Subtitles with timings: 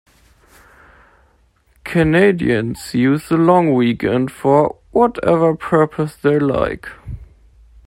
[1.83, 6.87] Canadians use the long weekend for whatever purpose they like.